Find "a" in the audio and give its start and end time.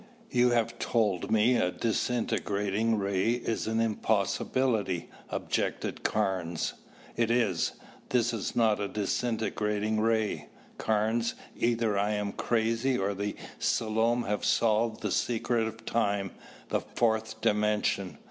1.57-1.69, 8.79-8.87